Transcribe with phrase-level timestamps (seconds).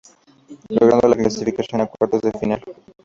[0.71, 2.63] Logrando la clasificación a Cuartos de Final.